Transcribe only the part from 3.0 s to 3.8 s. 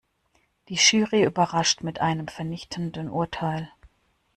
Urteil.